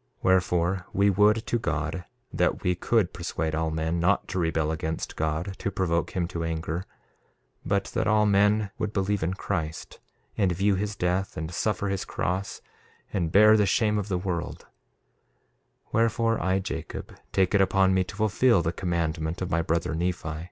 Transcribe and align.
1:8 0.00 0.06
Wherefore, 0.22 0.86
we 0.94 1.10
would 1.10 1.46
to 1.46 1.58
God 1.58 2.06
that 2.32 2.62
we 2.62 2.74
could 2.74 3.12
persuade 3.12 3.54
all 3.54 3.70
men 3.70 4.00
not 4.00 4.28
to 4.28 4.38
rebel 4.38 4.70
against 4.70 5.14
God, 5.14 5.54
to 5.58 5.70
provoke 5.70 6.12
him 6.16 6.26
to 6.28 6.42
anger, 6.42 6.86
but 7.66 7.84
that 7.92 8.06
all 8.06 8.24
men 8.24 8.70
would 8.78 8.94
believe 8.94 9.22
in 9.22 9.34
Christ, 9.34 10.00
and 10.38 10.52
view 10.52 10.74
his 10.74 10.96
death, 10.96 11.36
and 11.36 11.52
suffer 11.52 11.88
his 11.88 12.06
cross 12.06 12.62
and 13.12 13.30
bear 13.30 13.58
the 13.58 13.66
shame 13.66 13.98
of 13.98 14.08
the 14.08 14.16
world; 14.16 14.64
wherefore, 15.92 16.42
I, 16.42 16.60
Jacob, 16.60 17.14
take 17.30 17.54
it 17.54 17.60
upon 17.60 17.92
me 17.92 18.02
to 18.04 18.16
fulfil 18.16 18.62
the 18.62 18.72
commandment 18.72 19.42
of 19.42 19.50
my 19.50 19.60
brother 19.60 19.94
Nephi. 19.94 20.48